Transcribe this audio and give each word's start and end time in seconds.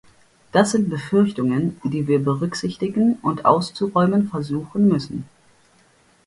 Das 0.51 0.71
sind 0.71 0.89
Befürchtungen, 0.89 1.79
die 1.83 2.07
wir 2.07 2.17
berücksichtigen 2.23 3.19
und 3.21 3.45
auszuräumen 3.45 4.29
versuchen 4.29 4.87
müssen. 4.87 5.25